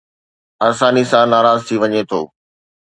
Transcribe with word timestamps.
آساني 0.69 1.03
سان 1.11 1.25
ناراض 1.33 1.59
ٿي 1.67 1.75
وڃي 1.81 2.01
ٿو 2.09 2.21